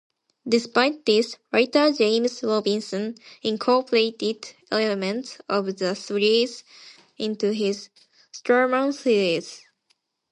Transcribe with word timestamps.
Despite 0.49 1.05
this, 1.05 1.37
writer 1.53 1.91
James 1.91 2.41
Robinson 2.41 3.13
incorporated 3.43 4.51
elements 4.71 5.37
of 5.47 5.77
the 5.77 5.93
series 5.93 6.63
into 7.19 7.53
his 7.53 7.89
"Starman" 8.31 8.93
series. 8.93 9.61